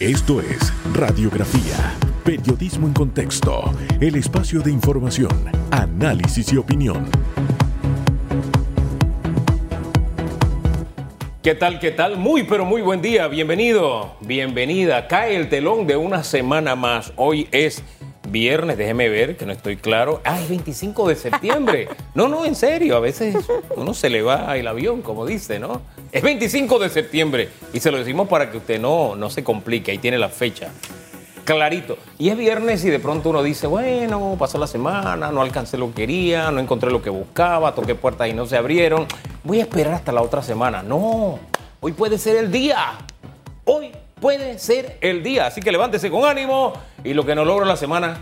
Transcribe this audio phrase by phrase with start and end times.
[0.00, 1.92] Esto es Radiografía,
[2.24, 5.32] Periodismo en Contexto, el espacio de información,
[5.72, 7.10] análisis y opinión.
[11.42, 11.80] ¿Qué tal?
[11.80, 12.16] ¿Qué tal?
[12.16, 13.26] Muy, pero muy buen día.
[13.26, 15.08] Bienvenido, bienvenida.
[15.08, 17.12] Cae el telón de una semana más.
[17.16, 17.82] Hoy es
[18.30, 20.20] viernes, déjeme ver, que no estoy claro.
[20.24, 21.88] Ah, es 25 de septiembre.
[22.14, 23.36] No, no, en serio, a veces
[23.76, 25.82] uno se le va el avión, como dice, ¿no?
[26.12, 29.90] Es 25 de septiembre y se lo decimos para que usted no, no se complique,
[29.90, 30.70] ahí tiene la fecha.
[31.44, 31.96] Clarito.
[32.18, 35.88] Y es viernes y de pronto uno dice, bueno, pasó la semana, no alcancé lo
[35.88, 39.06] que quería, no encontré lo que buscaba, toqué puertas y no se abrieron.
[39.44, 40.82] Voy a esperar hasta la otra semana.
[40.82, 41.38] No,
[41.80, 42.98] hoy puede ser el día.
[43.64, 45.46] Hoy puede ser el día.
[45.46, 46.72] Así que levántese con ánimo
[47.04, 48.18] y lo que no logro la semana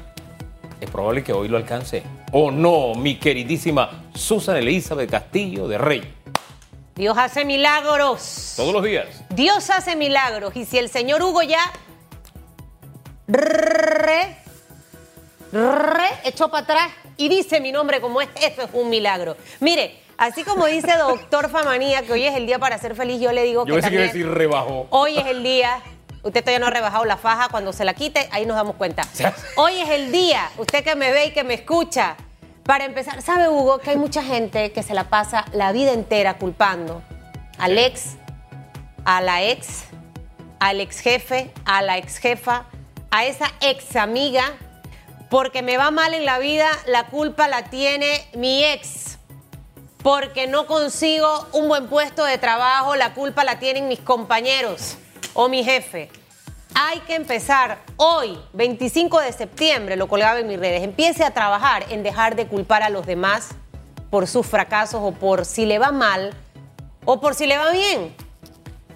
[0.80, 2.02] es probable que hoy lo alcance.
[2.32, 6.14] ¿O no, mi queridísima Susan Elizabeth Castillo de Rey?
[6.94, 8.54] Dios hace milagros.
[8.56, 9.06] Todos los días.
[9.30, 10.56] Dios hace milagros.
[10.56, 11.60] Y si el señor Hugo ya
[13.28, 14.36] re,
[15.52, 19.36] re, echó para atrás y dice mi nombre como es, eso es un milagro.
[19.60, 23.32] Mire, así como dice doctor Famanía que hoy es el día para ser feliz, yo
[23.32, 24.86] le digo Yo que también decir rebajó.
[24.90, 25.80] hoy es el día.
[26.22, 29.02] Usted todavía no ha rebajado la faja, cuando se la quite, ahí nos damos cuenta.
[29.56, 32.16] Hoy es el día, usted que me ve y que me escucha.
[32.64, 36.36] Para empezar, ¿sabe Hugo que hay mucha gente que se la pasa la vida entera
[36.36, 37.00] culpando
[37.58, 38.16] al ex,
[39.04, 39.84] a la ex,
[40.58, 42.64] al ex jefe, a la ex jefa,
[43.12, 44.52] a esa ex amiga,
[45.30, 49.15] porque me va mal en la vida, la culpa la tiene mi ex.
[50.06, 54.98] Porque no consigo un buen puesto de trabajo, la culpa la tienen mis compañeros
[55.34, 56.10] o mi jefe.
[56.76, 60.84] Hay que empezar hoy, 25 de septiembre, lo colgaba en mis redes.
[60.84, 63.48] Empiece a trabajar en dejar de culpar a los demás
[64.08, 66.34] por sus fracasos o por si le va mal
[67.04, 68.14] o por si le va bien.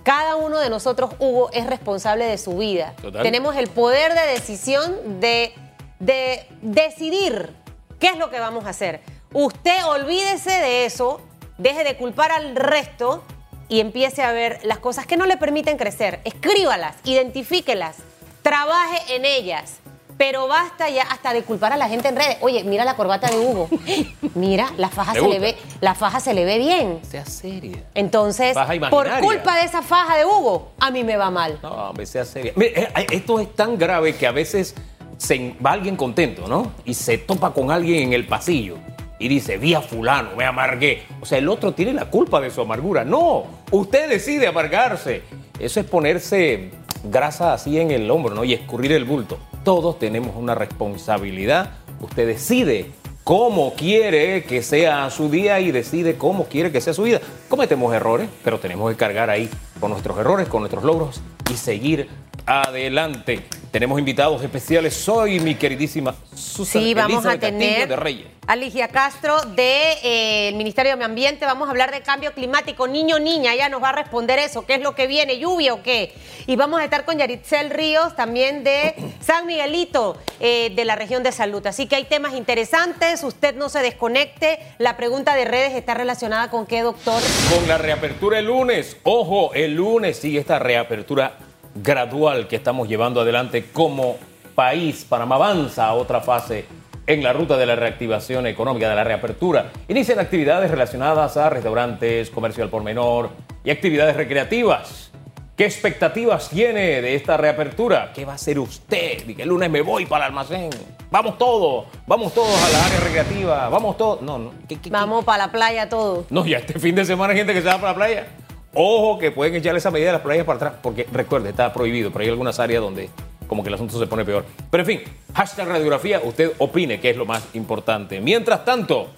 [0.05, 2.95] Cada uno de nosotros, Hugo, es responsable de su vida.
[3.03, 3.25] Total.
[3.25, 5.55] Tenemos el poder de decisión de,
[5.99, 7.53] de decidir
[7.99, 9.01] qué es lo que vamos a hacer.
[9.33, 11.21] Usted olvídese de eso,
[11.57, 13.23] deje de culpar al resto
[13.69, 16.21] y empiece a ver las cosas que no le permiten crecer.
[16.25, 17.99] Escríbalas, identifíquelas,
[18.43, 19.77] trabaje en ellas.
[20.19, 22.39] Pero basta ya hasta de culpar a la gente en redes.
[22.41, 23.71] Oye, mira la corbata de Hugo.
[24.35, 27.01] Mira, la faja ¿Le se le ve, la faja se le ve bien.
[27.09, 27.85] Sea seria.
[27.95, 28.55] Entonces,
[28.91, 31.59] por culpa de esa faja de Hugo, a mí me va mal.
[31.63, 32.53] No, hombre, sea seria.
[32.55, 34.75] Mire, eh, esto es tan grave que a veces
[35.17, 36.71] se, va alguien contento, ¿no?
[36.85, 38.77] Y se topa con alguien en el pasillo
[39.21, 41.03] y dice, vi a fulano, me amargué.
[41.21, 43.05] O sea, el otro tiene la culpa de su amargura.
[43.05, 45.23] No, usted decide amargarse.
[45.61, 46.71] Eso es ponerse
[47.05, 48.45] grasa así en el hombro, ¿no?
[48.45, 49.39] Y escurrir el bulto.
[49.63, 51.73] Todos tenemos una responsabilidad.
[52.01, 52.87] Usted decide
[53.23, 57.21] cómo quiere que sea su día y decide cómo quiere que sea su vida.
[57.51, 61.21] Cometemos errores, pero tenemos que cargar ahí con nuestros errores, con nuestros logros
[61.51, 62.09] y seguir
[62.51, 63.45] adelante.
[63.71, 64.95] Tenemos invitados especiales.
[64.95, 68.27] Soy mi queridísima Susan Sí, vamos a Elizabeth tener de Reyes.
[68.49, 71.47] a Ligia Castro del Ministerio de Medio Ambiente.
[71.47, 72.89] Vamos a hablar de cambio climático.
[72.89, 74.67] Niño, niña, ella nos va a responder eso.
[74.67, 75.39] ¿Qué es lo que viene?
[75.39, 76.13] ¿Lluvia o qué?
[76.49, 81.23] Y vamos a estar con Yaritzel Ríos, también de San Miguelito, eh, de la región
[81.23, 81.65] de salud.
[81.69, 83.23] Así que hay temas interesantes.
[83.23, 84.59] Usted no se desconecte.
[84.79, 87.23] La pregunta de redes está relacionada con qué, doctor.
[87.55, 91.39] Con la reapertura el lunes, ojo, el lunes sigue esta reapertura
[91.75, 94.17] gradual que estamos llevando adelante como
[94.55, 95.07] país.
[95.09, 96.65] Panamá avanza a otra fase
[97.07, 99.71] en la ruta de la reactivación económica, de la reapertura.
[99.89, 103.31] Inician actividades relacionadas a restaurantes, comercio al por menor
[103.65, 105.11] y actividades recreativas.
[105.57, 108.13] ¿Qué expectativas tiene de esta reapertura?
[108.15, 109.29] ¿Qué va a hacer usted?
[109.29, 110.71] Y que el lunes me voy para el almacén.
[111.11, 114.23] Vamos todos, vamos todos a la área recreativa, vamos todos.
[114.23, 114.53] No, no.
[114.69, 114.91] ¿qué- qué- qué?
[114.91, 116.25] Vamos para la playa todos.
[116.31, 118.27] No, ya este fin de semana hay gente que se va para la playa.
[118.73, 122.13] Ojo que pueden echarle esa medida de las playas para atrás, porque recuerde, está prohibido,
[122.13, 123.11] pero hay algunas áreas donde
[123.49, 124.45] como que el asunto se pone peor.
[124.71, 125.03] Pero en fin,
[125.35, 128.21] hashtag radiografía, usted opine qué es lo más importante.
[128.21, 129.11] Mientras tanto,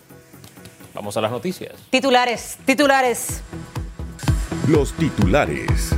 [0.95, 1.75] vamos a las noticias.
[1.91, 3.43] Titulares, titulares.
[4.69, 5.91] Los titulares.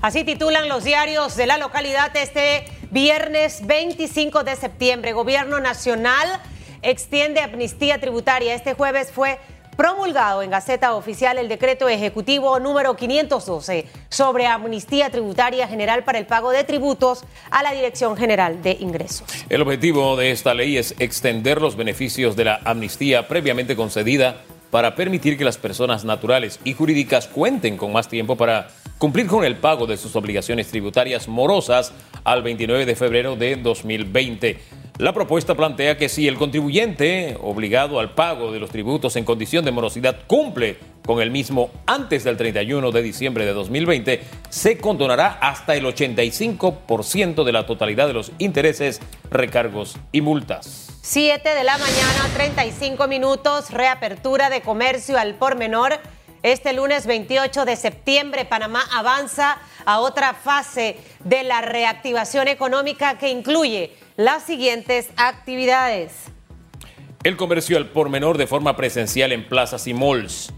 [0.00, 5.12] Así titulan los diarios de la localidad este viernes 25 de septiembre.
[5.12, 6.26] Gobierno Nacional
[6.82, 8.52] extiende amnistía tributaria.
[8.52, 9.38] Este jueves fue
[9.76, 16.26] promulgado en Gaceta Oficial el decreto ejecutivo número 512 sobre amnistía tributaria general para el
[16.26, 19.26] pago de tributos a la Dirección General de Ingresos.
[19.48, 24.94] El objetivo de esta ley es extender los beneficios de la amnistía previamente concedida para
[24.94, 29.56] permitir que las personas naturales y jurídicas cuenten con más tiempo para cumplir con el
[29.56, 31.92] pago de sus obligaciones tributarias morosas
[32.24, 34.81] al 29 de febrero de 2020.
[35.02, 39.64] La propuesta plantea que si el contribuyente obligado al pago de los tributos en condición
[39.64, 45.40] de morosidad cumple con el mismo antes del 31 de diciembre de 2020, se condonará
[45.40, 50.92] hasta el 85% de la totalidad de los intereses, recargos y multas.
[51.00, 55.98] 7 de la mañana, 35 minutos, reapertura de comercio al por menor.
[56.44, 63.30] Este lunes 28 de septiembre, Panamá avanza a otra fase de la reactivación económica que
[63.30, 66.12] incluye las siguientes actividades.
[67.24, 70.52] El comercio al por menor de forma presencial en plazas y malls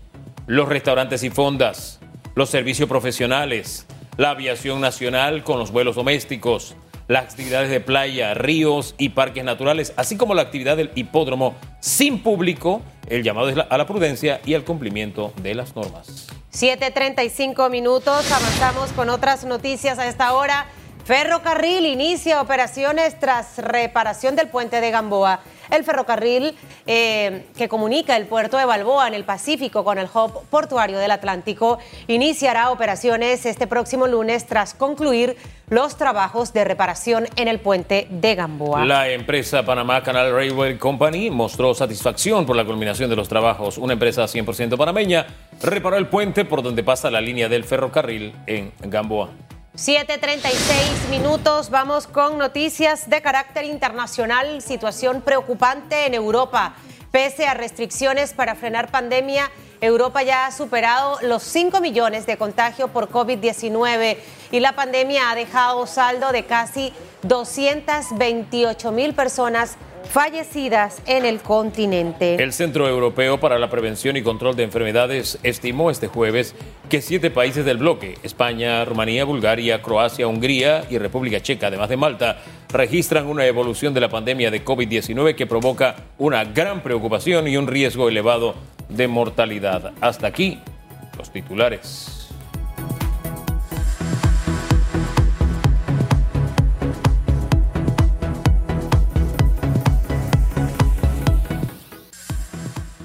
[0.46, 2.00] los restaurantes y fondas,
[2.34, 3.86] los servicios profesionales,
[4.16, 6.76] la aviación nacional con los vuelos domésticos,
[7.08, 12.22] las actividades de playa, ríos y parques naturales, así como la actividad del hipódromo sin
[12.22, 16.28] público, el llamado a la prudencia y al cumplimiento de las normas.
[16.52, 20.66] 7.35 minutos, avanzamos con otras noticias a esta hora.
[21.04, 25.40] Ferrocarril inicia operaciones tras reparación del puente de Gamboa.
[25.70, 26.54] El ferrocarril
[26.86, 31.10] eh, que comunica el puerto de Balboa en el Pacífico con el hub portuario del
[31.10, 35.36] Atlántico iniciará operaciones este próximo lunes tras concluir
[35.68, 38.86] los trabajos de reparación en el puente de Gamboa.
[38.86, 43.76] La empresa Panamá Canal Railway Company mostró satisfacción por la culminación de los trabajos.
[43.76, 45.26] Una empresa 100% panameña
[45.62, 49.28] reparó el puente por donde pasa la línea del ferrocarril en Gamboa.
[49.76, 56.76] 7.36 minutos, vamos con noticias de carácter internacional, situación preocupante en Europa.
[57.10, 59.50] Pese a restricciones para frenar pandemia,
[59.80, 64.16] Europa ya ha superado los 5 millones de contagios por COVID-19
[64.52, 66.92] y la pandemia ha dejado saldo de casi
[67.22, 69.76] 228 mil personas
[70.08, 72.42] fallecidas en el continente.
[72.42, 76.54] El Centro Europeo para la Prevención y Control de Enfermedades estimó este jueves
[76.88, 81.96] que siete países del bloque, España, Rumanía, Bulgaria, Croacia, Hungría y República Checa, además de
[81.96, 82.38] Malta,
[82.70, 87.66] registran una evolución de la pandemia de COVID-19 que provoca una gran preocupación y un
[87.66, 88.54] riesgo elevado
[88.88, 89.92] de mortalidad.
[90.00, 90.58] Hasta aquí
[91.16, 92.23] los titulares.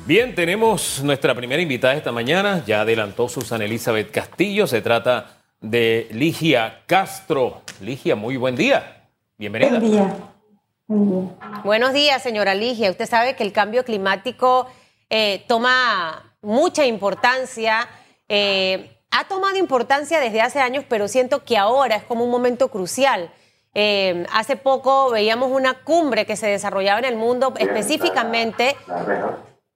[0.10, 2.64] Bien, tenemos nuestra primera invitada esta mañana.
[2.66, 4.66] Ya adelantó Susana Elizabeth Castillo.
[4.66, 7.62] Se trata de Ligia Castro.
[7.80, 9.06] Ligia, muy buen día.
[9.38, 9.78] Bienvenida.
[9.78, 10.16] Buen día.
[11.64, 12.90] Buenos días, señora Ligia.
[12.90, 14.66] Usted sabe que el cambio climático
[15.12, 17.88] eh, toma mucha importancia.
[18.28, 22.70] Eh, ha tomado importancia desde hace años, pero siento que ahora es como un momento
[22.70, 23.30] crucial.
[23.76, 28.76] Eh, hace poco veíamos una cumbre que se desarrollaba en el mundo específicamente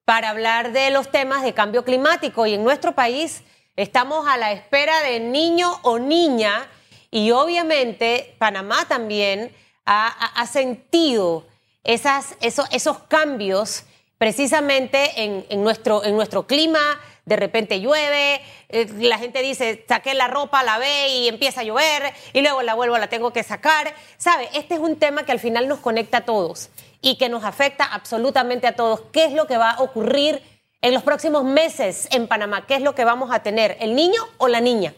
[0.06, 3.44] para hablar de los temas de cambio climático y en nuestro país
[3.76, 6.68] estamos a la espera de niño o niña
[7.10, 9.56] y obviamente Panamá también
[9.86, 11.46] ha, sentido
[11.84, 13.84] esos, cambios
[14.18, 16.80] precisamente en, nuestro, en nuestro clima.
[17.26, 21.64] De repente llueve, eh, la gente dice, saqué la ropa, la ve y empieza a
[21.64, 23.94] llover y luego la vuelvo, la tengo que sacar.
[24.18, 24.50] ¿Sabe?
[24.54, 26.70] Este es un tema que al final nos conecta a todos
[27.04, 29.02] y que nos afecta absolutamente a todos.
[29.12, 30.42] ¿Qué es lo que va a ocurrir
[30.82, 32.66] en los próximos meses en Panamá?
[32.66, 33.78] ¿Qué es lo que vamos a tener?
[33.80, 34.94] ¿El niño o la niña?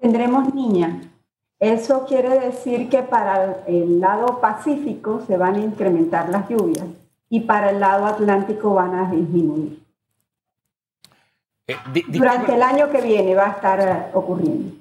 [0.00, 1.00] Tendremos niña.
[1.58, 6.84] Eso quiere decir que para el lado pacífico se van a incrementar las lluvias
[7.30, 9.82] y para el lado atlántico van a disminuir.
[11.66, 11.76] Eh,
[12.08, 14.76] Durante el año que viene va a estar eh, ocurriendo.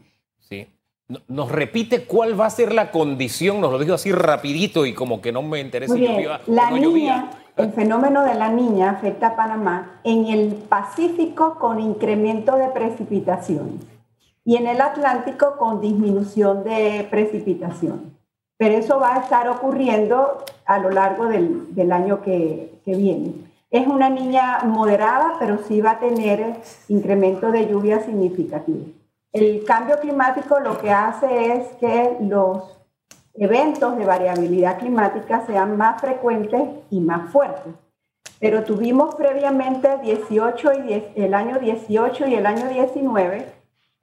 [1.28, 5.22] Nos repite cuál va a ser la condición, nos lo dijo así rapidito y como
[5.22, 5.94] que no me interesa.
[5.94, 6.28] Muy bien.
[6.48, 12.56] la niña, el fenómeno de la niña afecta a Panamá en el Pacífico con incremento
[12.58, 13.82] de precipitaciones
[14.44, 18.12] y en el Atlántico con disminución de precipitaciones.
[18.58, 23.34] Pero eso va a estar ocurriendo a lo largo del, del año que, que viene.
[23.70, 26.56] Es una niña moderada, pero sí va a tener
[26.88, 28.86] incremento de lluvia significativo.
[29.36, 32.80] El cambio climático lo que hace es que los
[33.34, 37.74] eventos de variabilidad climática sean más frecuentes y más fuertes.
[38.40, 43.46] Pero tuvimos previamente 18 y el año 18 y el año 19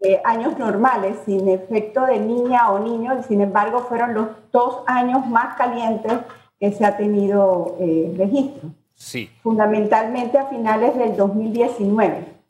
[0.00, 5.26] eh, años normales sin efecto de niña o niño, sin embargo fueron los dos años
[5.28, 6.12] más calientes
[6.60, 8.68] que se ha tenido eh, registro.
[8.96, 9.30] Sí.
[9.42, 12.41] Fundamentalmente a finales del 2019.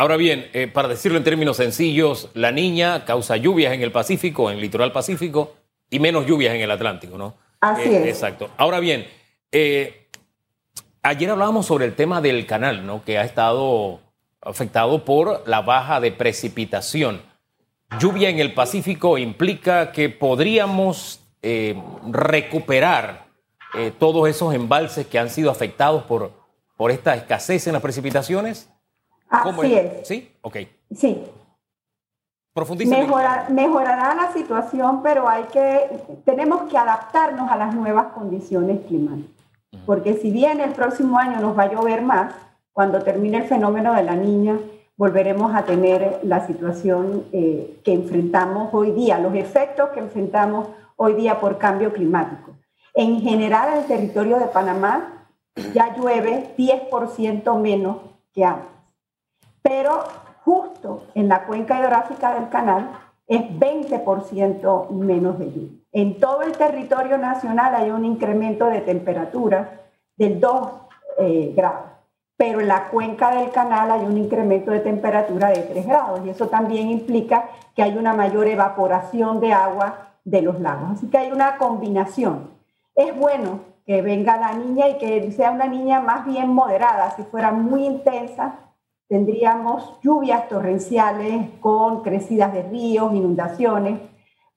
[0.00, 4.50] Ahora bien, eh, para decirlo en términos sencillos, la niña causa lluvias en el Pacífico,
[4.50, 5.56] en el litoral Pacífico,
[5.90, 7.34] y menos lluvias en el Atlántico, ¿no?
[7.60, 8.06] Así eh, es.
[8.06, 8.48] Exacto.
[8.56, 9.06] Ahora bien,
[9.52, 10.06] eh,
[11.02, 13.04] ayer hablábamos sobre el tema del canal, ¿no?
[13.04, 14.00] Que ha estado
[14.40, 17.20] afectado por la baja de precipitación.
[17.98, 21.20] Lluvia en el Pacífico implica que podríamos
[22.10, 23.26] recuperar
[23.98, 26.32] todos esos embalses que han sido afectados por,
[26.78, 28.70] por esta escasez en las precipitaciones.
[29.30, 30.08] Así es?
[30.08, 30.36] ¿Sí?
[30.42, 30.56] Ok.
[30.94, 31.24] Sí.
[32.52, 32.96] Profundiza.
[33.48, 35.88] mejorará la situación, pero hay que,
[36.24, 39.40] tenemos que adaptarnos a las nuevas condiciones climáticas.
[39.86, 42.34] Porque si bien el próximo año nos va a llover más,
[42.72, 44.58] cuando termine el fenómeno de la niña,
[44.96, 51.14] volveremos a tener la situación eh, que enfrentamos hoy día, los efectos que enfrentamos hoy
[51.14, 52.50] día por cambio climático.
[52.94, 55.28] En general, en el territorio de Panamá
[55.72, 57.98] ya llueve 10% menos
[58.34, 58.79] que antes.
[59.62, 60.04] Pero
[60.44, 62.90] justo en la cuenca hidrográfica del canal
[63.26, 65.78] es 20% menos de lluvia.
[65.92, 69.80] En todo el territorio nacional hay un incremento de temperatura
[70.16, 70.70] del 2
[71.18, 71.90] eh, grados
[72.40, 76.30] pero en la cuenca del canal hay un incremento de temperatura de 3 grados y
[76.30, 80.92] eso también implica que hay una mayor evaporación de agua de los lagos.
[80.92, 82.48] Así que hay una combinación.
[82.94, 87.14] Es bueno que venga la niña y que sea una niña más bien moderada.
[87.14, 88.54] Si fuera muy intensa,
[89.10, 93.98] tendríamos lluvias torrenciales con crecidas de ríos, inundaciones.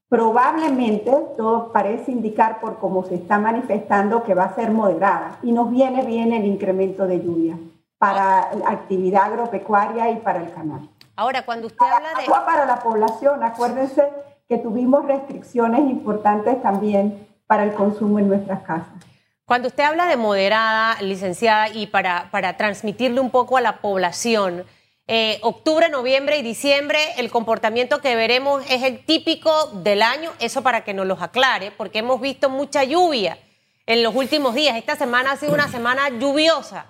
[0.08, 5.52] Probablemente todo parece indicar por cómo se está manifestando que va a ser moderada y
[5.52, 7.58] nos viene bien el incremento de lluvia
[7.98, 10.88] para la actividad agropecuaria y para el canal.
[11.16, 12.26] Ahora, cuando usted habla de...
[12.26, 14.08] Agua para la población, acuérdense
[14.48, 19.13] que tuvimos restricciones importantes también para el consumo en nuestras casas.
[19.46, 24.66] Cuando usted habla de moderada, licenciada, y para, para transmitirle un poco a la población,
[25.06, 30.64] eh, octubre, noviembre y diciembre, el comportamiento que veremos es el típico del año, eso
[30.64, 33.38] para que nos los aclare, porque hemos visto mucha lluvia
[33.86, 34.78] en los últimos días.
[34.78, 36.86] Esta semana ha sido una semana lluviosa.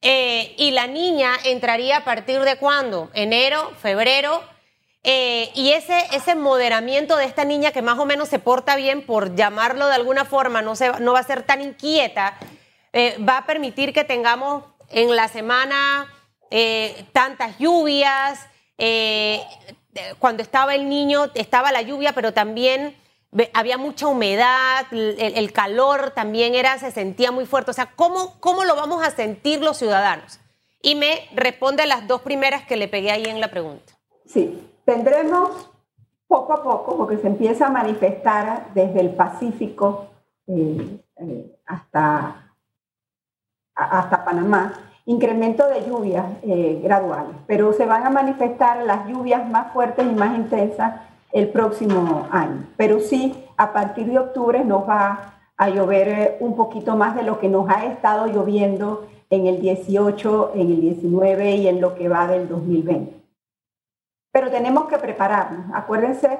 [0.00, 3.10] Eh, y la niña entraría a partir de cuándo?
[3.12, 4.40] Enero, febrero.
[5.10, 9.06] Eh, y ese, ese moderamiento de esta niña que más o menos se porta bien,
[9.06, 12.36] por llamarlo de alguna forma, no, se, no va a ser tan inquieta,
[12.92, 16.12] eh, va a permitir que tengamos en la semana
[17.12, 18.38] tantas lluvias.
[20.18, 22.94] cuando estaba el niño estaba la lluvia, pero también
[23.54, 27.70] había mucha humedad, el, calor también era, se sentía muy fuerte.
[27.70, 30.38] O sea, ¿cómo, ¿cómo lo vamos a sentir los ciudadanos?
[30.82, 33.94] Y me responde las dos primeras que le pegué ahí en la pregunta.
[34.26, 35.70] Sí, tendremos
[36.26, 40.06] poco a poco, porque se empieza a manifestar desde el Pacífico
[40.46, 42.54] eh, eh, hasta,
[43.74, 44.72] hasta Panamá,
[45.04, 50.14] incremento de lluvias eh, graduales, pero se van a manifestar las lluvias más fuertes y
[50.14, 51.02] más intensas
[51.32, 52.64] el próximo año.
[52.78, 57.38] Pero sí, a partir de octubre nos va a llover un poquito más de lo
[57.38, 62.08] que nos ha estado lloviendo en el 18, en el 19 y en lo que
[62.08, 63.17] va del 2020.
[64.30, 65.66] Pero tenemos que prepararnos.
[65.74, 66.38] Acuérdense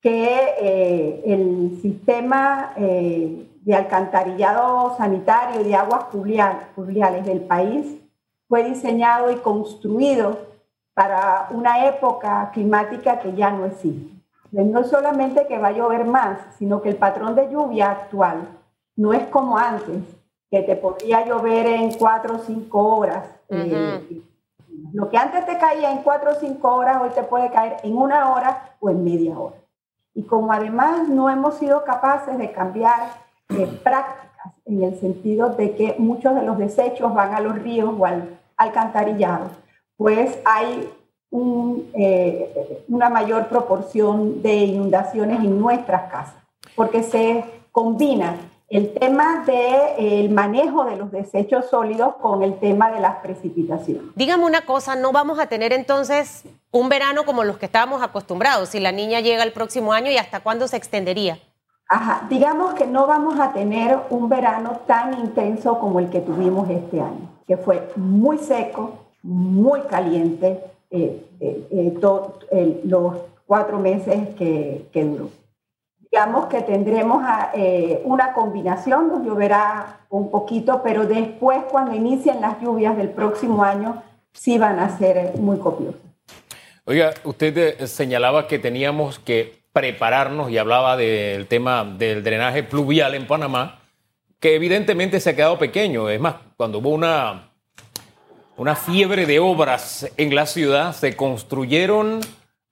[0.00, 8.00] que eh, el sistema eh, de alcantarillado sanitario y de aguas pluviales del país
[8.48, 10.38] fue diseñado y construido
[10.94, 14.10] para una época climática que ya no existe.
[14.50, 18.48] No solamente que va a llover más, sino que el patrón de lluvia actual
[18.96, 20.02] no es como antes,
[20.50, 23.24] que te podía llover en cuatro o cinco horas.
[23.48, 24.22] Eh,
[24.92, 27.96] lo que antes te caía en cuatro o cinco horas, hoy te puede caer en
[27.96, 29.56] una hora o en media hora.
[30.14, 33.10] Y como además no hemos sido capaces de cambiar
[33.50, 37.94] eh, prácticas en el sentido de que muchos de los desechos van a los ríos
[37.96, 39.50] o al alcantarillado,
[39.96, 40.90] pues hay
[41.32, 46.34] eh, una mayor proporción de inundaciones en nuestras casas,
[46.74, 48.36] porque se combina
[48.70, 54.04] el tema del manejo de los desechos sólidos con el tema de las precipitaciones.
[54.14, 58.68] Dígame una cosa, ¿no vamos a tener entonces un verano como los que estábamos acostumbrados?
[58.68, 61.38] Si la niña llega el próximo año y hasta cuándo se extendería.
[61.88, 66.70] Ajá, digamos que no vamos a tener un verano tan intenso como el que tuvimos
[66.70, 70.60] este año, que fue muy seco, muy caliente,
[70.92, 71.98] eh, eh,
[72.52, 75.30] eh, los cuatro meses que, que, duró.
[76.10, 77.22] Digamos que tendremos
[78.04, 84.02] una combinación, nos lloverá un poquito, pero después cuando inicien las lluvias del próximo año,
[84.32, 86.00] sí van a ser muy copiosas.
[86.84, 93.28] Oiga, usted señalaba que teníamos que prepararnos y hablaba del tema del drenaje pluvial en
[93.28, 93.78] Panamá,
[94.40, 96.08] que evidentemente se ha quedado pequeño.
[96.08, 97.50] Es más, cuando hubo una
[98.60, 100.94] una fiebre de obras en la ciudad.
[100.94, 102.20] Se construyeron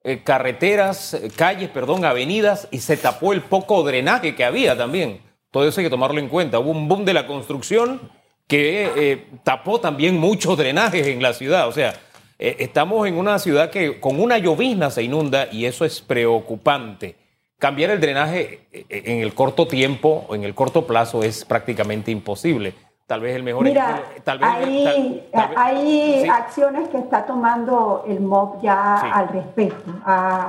[0.09, 5.21] eh, carreteras, eh, calles, perdón, avenidas y se tapó el poco drenaje que había también.
[5.50, 6.59] Todo eso hay que tomarlo en cuenta.
[6.59, 8.11] Hubo un boom de la construcción
[8.47, 11.69] que eh, tapó también muchos drenajes en la ciudad.
[11.69, 12.00] O sea,
[12.38, 17.17] estamos en una ciudad que con una llovizna se inunda y eso es preocupante.
[17.59, 22.73] Cambiar el drenaje en el corto tiempo en el corto plazo es prácticamente imposible.
[23.09, 28.61] Tal vez el mejor Mira, tal vez, hay, hay acciones que está tomando el MOB
[28.61, 29.91] ya al respecto.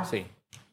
[0.04, 0.26] sí.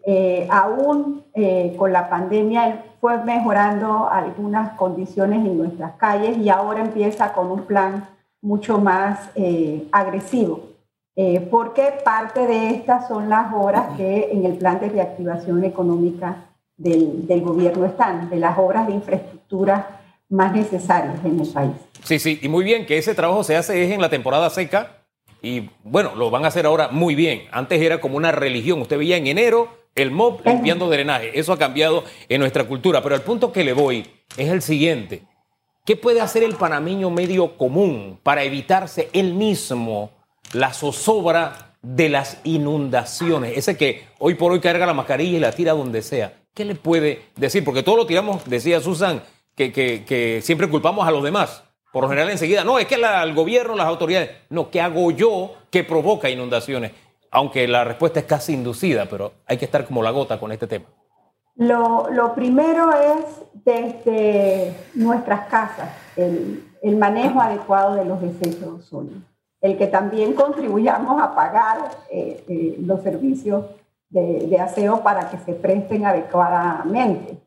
[0.09, 6.81] Eh, aún eh, con la pandemia fue mejorando algunas condiciones en nuestras calles y ahora
[6.81, 8.09] empieza con un plan
[8.40, 10.61] mucho más eh, agresivo,
[11.50, 16.37] porque parte de estas son las obras que en el plan de reactivación económica
[16.76, 19.96] del, del gobierno están, de las obras de infraestructura
[20.28, 21.73] más necesarias en el país.
[22.02, 25.02] Sí, sí, y muy bien que ese trabajo se hace es en la temporada seca
[25.42, 27.42] y bueno, lo van a hacer ahora muy bien.
[27.52, 31.59] Antes era como una religión, usted veía en enero el MOB limpiando drenaje, eso ha
[31.59, 34.06] cambiado en nuestra cultura, pero el punto que le voy
[34.37, 35.23] es el siguiente.
[35.87, 40.11] ¿Qué puede hacer el panameño medio común para evitarse él mismo
[40.52, 43.56] la zozobra de las inundaciones?
[43.56, 46.35] Ese que hoy por hoy carga la mascarilla y la tira donde sea.
[46.52, 47.64] ¿Qué le puede decir?
[47.64, 49.23] Porque todo lo tiramos, decía Susan,
[49.56, 51.64] que, siempre culpamos a los demás.
[51.92, 55.54] Por lo general enseguida, no, es que el gobierno, las autoridades, no, ¿qué hago yo
[55.70, 56.92] que provoca inundaciones?
[57.30, 60.66] Aunque la respuesta es casi inducida, pero hay que estar como la gota con este
[60.66, 60.86] tema.
[61.56, 63.25] Lo, primero es
[63.64, 66.62] desde nuestras casas, el,
[66.98, 69.22] manejo adecuado de los desechos sólidos,
[69.62, 71.78] el que también contribuyamos a pagar
[72.10, 73.64] eh, eh, los servicios
[74.10, 77.38] de, de aseo para que se presten adecuadamente.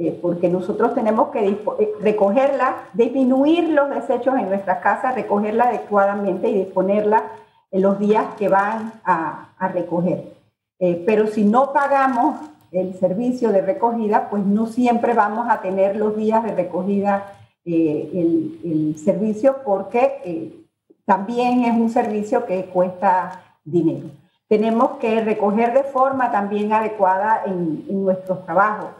[0.00, 1.58] Eh, porque nosotros tenemos que eh,
[2.00, 7.24] recogerla, disminuir los desechos en nuestra casa, recogerla adecuadamente y disponerla
[7.72, 10.36] en los días que van a, recoger.
[10.78, 12.38] Eh, pero si no pagamos
[12.70, 17.32] el servicio de recogida, pues no siempre vamos a tener los días de recogida
[17.64, 20.52] el, el, servicio porque
[21.04, 24.10] también es un servicio que cuesta dinero.
[24.46, 28.90] Tenemos que recoger de forma también adecuada en, en nuestros trabajos.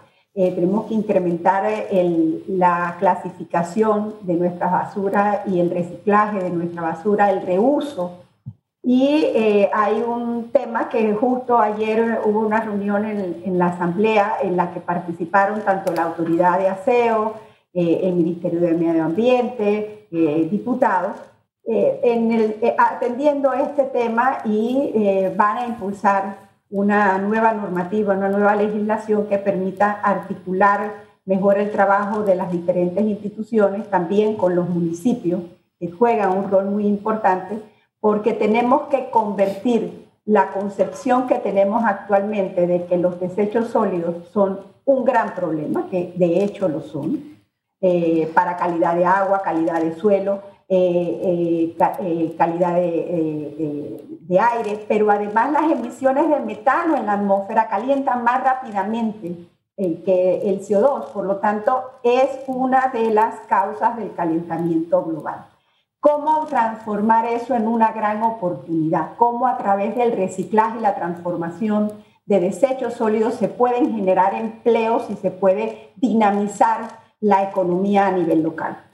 [0.40, 6.80] Eh, tenemos que incrementar eh, la clasificación de nuestra basura y el reciclaje de nuestra
[6.80, 8.21] basura, el reuso.
[8.80, 14.57] Y eh, hay un tema que justo ayer hubo una reunión en, la asamblea en
[14.57, 17.35] la que participaron tanto la autoridad de aseo,
[17.74, 20.07] el Ministerio de Medio Ambiente,
[20.51, 21.16] diputados,
[21.64, 24.92] en el, atendiendo este tema y
[25.37, 32.22] van a impulsar una nueva normativa, una nueva legislación que permita articular mejor el trabajo
[32.22, 35.42] de las diferentes instituciones, también con los municipios,
[35.78, 37.59] que juegan un rol muy importante,
[38.00, 44.61] porque tenemos que convertir la concepción que tenemos actualmente de que los desechos sólidos son
[44.85, 47.38] un gran problema, que de hecho lo son,
[47.81, 55.11] eh, para calidad de agua, calidad de suelo, eh, eh, calidad de, de aire, pero
[55.11, 59.35] además las emisiones de metano en la atmósfera calientan más rápidamente
[59.76, 65.46] que el CO2, por lo tanto es una de las causas del calentamiento global.
[66.00, 69.16] ¿Cómo transformar eso en una gran oportunidad?
[69.16, 71.92] ¿Cómo a través del reciclaje y la transformación
[72.24, 76.88] de desechos sólidos se pueden generar empleos y se puede dinamizar
[77.20, 78.88] la economía a nivel local?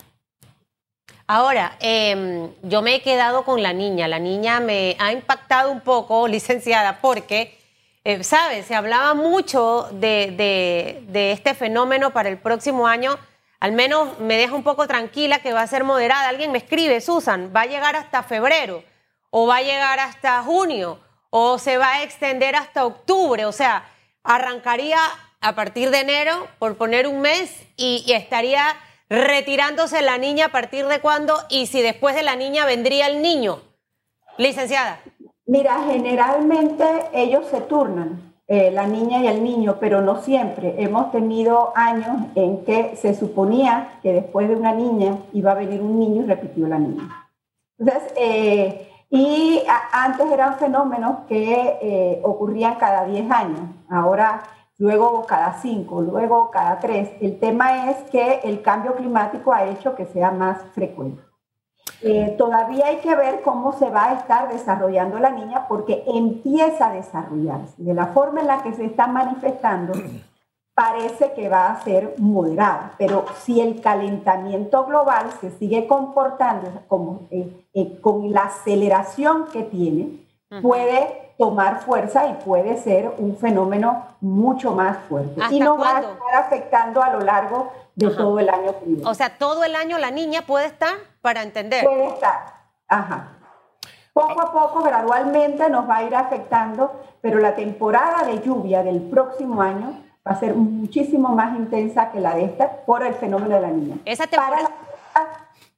[1.27, 4.09] Ahora, em, yo me he quedado con la niña.
[4.09, 7.59] La niña me ha impactado un poco, licenciada, porque,
[8.05, 8.67] eh, ¿sabes?
[8.67, 13.19] Se hablaba mucho de, de, este fenómeno para el próximo año.
[13.59, 16.29] Al menos me deja un poco tranquila que va a ser moderada.
[16.29, 18.85] Alguien me escribe, Susan, va a llegar hasta febrero,
[19.31, 23.47] o va a llegar hasta junio, o se va a extender hasta octubre.
[23.47, 23.89] O sea,
[24.23, 24.99] arrancaría
[25.41, 28.77] a partir de enero, por poner un mes, y estaría
[29.09, 33.23] retirándose la niña a partir de cuándo y si después de la niña vendría el
[33.23, 33.61] niño.
[34.39, 35.01] Licenciada.
[35.47, 40.75] Mira, generalmente ellos se turnan, eh, la niña y el niño, pero no siempre.
[40.79, 45.81] Hemos tenido años en que se suponía que después de una niña iba a venir
[45.81, 47.29] un niño y repitió la niña.
[47.79, 49.63] Entonces, eh, y
[49.93, 53.61] antes eran fenómenos que eh, ocurrían cada 10 años.
[53.89, 54.43] Ahora
[54.79, 57.11] luego cada cinco, luego cada tres.
[57.21, 61.23] El tema es que el cambio climático ha hecho que sea más frecuente.
[62.03, 66.89] Eh, todavía hay que ver cómo se va a estar desarrollando la niña porque empieza
[66.89, 67.75] a desarrollarse.
[67.79, 69.95] De la forma en la que se está manifestando,
[70.75, 77.29] parece que va a ser moderada, pero si el calentamiento global se sigue comportando como,
[77.31, 80.24] eh, eh, con la aceleración que tiene,
[80.63, 85.41] puede tomar fuerza y puede ser un fenómeno mucho más fuerte.
[85.51, 89.09] Y nos va a estar afectando a lo largo de todo el año primero.
[89.09, 91.85] O sea, todo el año la niña puede estar para entender.
[91.85, 92.55] Puede estar,
[92.89, 93.29] ajá.
[94.13, 99.03] Poco a poco, gradualmente nos va a ir afectando, pero la temporada de lluvia del
[99.03, 103.57] próximo año va a ser muchísimo más intensa que la de esta por el fenómeno
[103.57, 103.97] de la niña.
[104.05, 104.69] Esa temporada...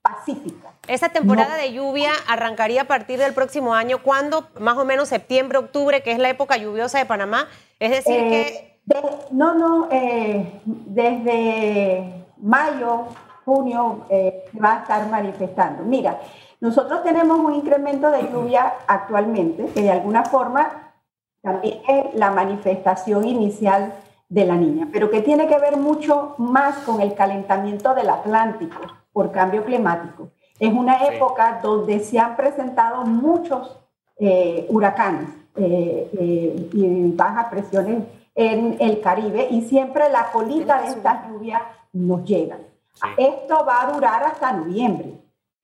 [0.06, 0.72] pacífica.
[0.86, 4.48] Esa temporada de lluvia arrancaría a partir del próximo año, ¿cuándo?
[4.60, 7.48] Más o menos septiembre, octubre, que es la época lluviosa de Panamá.
[7.80, 8.80] Es decir, que...
[9.32, 9.88] no, no,
[10.64, 13.06] desde mayo,
[13.44, 14.06] junio
[14.62, 15.82] va a estar manifestando.
[15.82, 16.20] Mira,
[16.60, 20.92] nosotros tenemos un incremento de lluvia actualmente, que de alguna forma
[21.42, 23.92] también es la manifestación inicial
[24.28, 28.80] de la niña, pero que tiene que ver mucho más con el calentamiento del Atlántico
[29.16, 30.28] por cambio climático.
[30.60, 33.78] Es una época donde se han presentado muchos
[34.18, 38.02] eh, huracanes eh, eh, y bajas presiones
[38.34, 41.62] en el Caribe y siempre la colita de estas lluvias
[41.94, 42.58] nos llega.
[43.16, 45.14] Esto va a durar hasta noviembre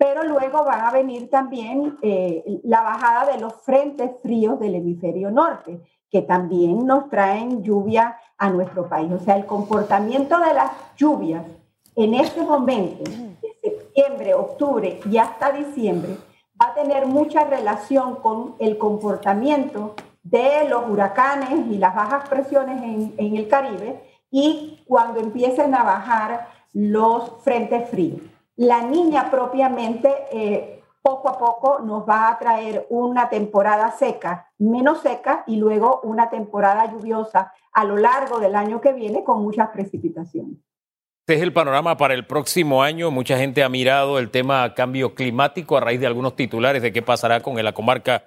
[0.03, 5.31] pero luego van a venir también eh, la bajada de los frentes fríos del hemisferio
[5.31, 9.13] norte, que también nos traen lluvia a nuestro país.
[9.13, 11.45] O sea, el comportamiento de las lluvias
[11.95, 16.17] en este momento, de septiembre, octubre y hasta diciembre,
[16.61, 22.83] va a tener mucha relación con el comportamiento de los huracanes y las bajas presiones
[23.17, 28.21] en, el Caribe y cuando empiecen a bajar los frentes fríos.
[28.57, 35.01] La niña propiamente eh, poco a poco nos va a traer una temporada seca, menos
[35.01, 39.71] seca, y luego una temporada lluviosa a lo largo del año que viene con muchas
[39.71, 40.59] precipitaciones.
[41.23, 43.13] Este es el panorama para el próximo año.
[43.13, 47.01] Mucha gente ha mirado el tema cambio climático a raíz de algunos titulares de qué
[47.01, 48.25] pasará con la comarca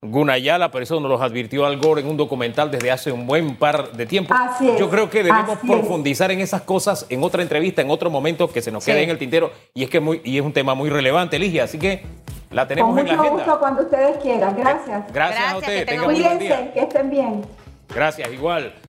[0.00, 3.56] Gunayala, pero eso nos lo advirtió Al Gore en un documental desde hace un buen
[3.56, 4.34] par de tiempo.
[4.78, 8.62] Yo creo que debemos profundizar en esas cosas en otra entrevista, en otro momento que
[8.62, 10.88] se nos quede en el tintero y es que muy, y es un tema muy
[10.88, 12.02] relevante, Ligia, así que
[12.50, 13.30] la tenemos en la agenda.
[13.30, 14.56] gusto cuando ustedes quieran.
[14.56, 15.12] Gracias.
[15.12, 15.84] Gracias, a ustedes.
[15.84, 17.42] Que, que estén bien.
[17.94, 18.72] Gracias, igual.